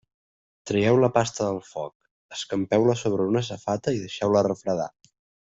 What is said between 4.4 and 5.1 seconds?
refredar.